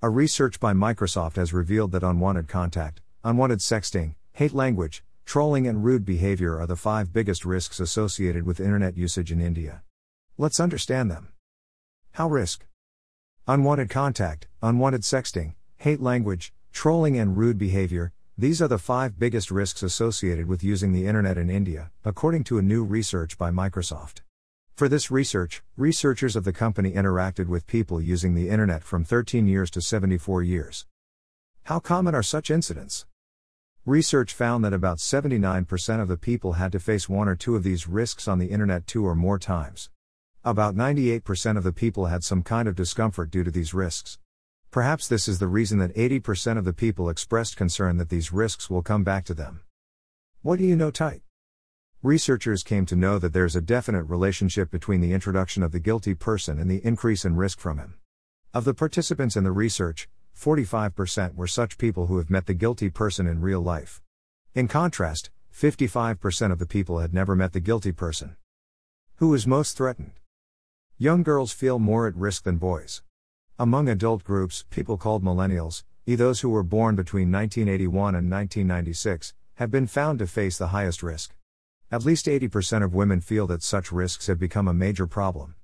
[0.00, 5.84] A research by Microsoft has revealed that unwanted contact, unwanted sexting, hate language, trolling, and
[5.84, 9.82] rude behavior are the five biggest risks associated with internet usage in India.
[10.36, 11.32] Let's understand them.
[12.12, 12.64] How risk?
[13.48, 19.50] Unwanted contact, unwanted sexting, hate language, trolling, and rude behavior, these are the five biggest
[19.50, 24.20] risks associated with using the internet in India, according to a new research by Microsoft.
[24.78, 29.48] For this research, researchers of the company interacted with people using the internet from 13
[29.48, 30.86] years to 74 years.
[31.64, 33.04] How common are such incidents?
[33.84, 37.64] Research found that about 79% of the people had to face one or two of
[37.64, 39.90] these risks on the internet two or more times.
[40.44, 44.20] About 98% of the people had some kind of discomfort due to these risks.
[44.70, 48.70] Perhaps this is the reason that 80% of the people expressed concern that these risks
[48.70, 49.62] will come back to them.
[50.42, 51.22] What do you know type?
[52.04, 56.14] Researchers came to know that there's a definite relationship between the introduction of the guilty
[56.14, 57.94] person and the increase in risk from him.
[58.54, 60.08] Of the participants in the research,
[60.38, 64.00] 45% were such people who have met the guilty person in real life.
[64.54, 68.36] In contrast, 55% of the people had never met the guilty person.
[69.16, 70.12] Who is most threatened?
[70.98, 73.02] Young girls feel more at risk than boys.
[73.58, 79.34] Among adult groups, people called millennials, e those who were born between 1981 and 1996,
[79.54, 81.34] have been found to face the highest risk.
[81.90, 85.54] At least 80% of women feel that such risks have become a major problem.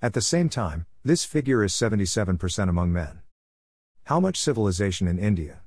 [0.00, 3.20] At the same time, this figure is 77% among men.
[4.04, 5.60] How much civilization in India?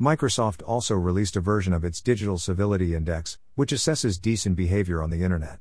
[0.00, 5.10] Microsoft also released a version of its Digital Civility Index, which assesses decent behavior on
[5.10, 5.60] the Internet.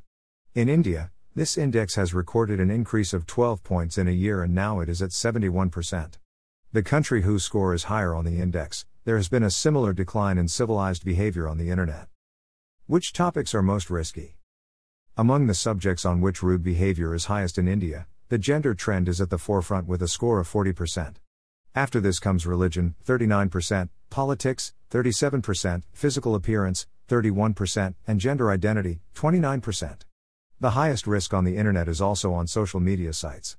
[0.56, 4.56] In India, this index has recorded an increase of 12 points in a year and
[4.56, 6.18] now it is at 71%.
[6.74, 10.40] The country whose score is higher on the index, there has been a similar decline
[10.40, 12.08] in civilized behavior on the internet.
[12.90, 14.40] Which topics are most risky?
[15.16, 19.22] Among the subjects on which rude behavior is highest in India, the gender trend is
[19.22, 21.18] at the forefront with a score of 40%.
[21.76, 30.00] After this comes religion, 39%, politics, 37%, physical appearance, 31%, and gender identity, 29%.
[30.60, 33.56] The highest risk on the internet is also on social media sites.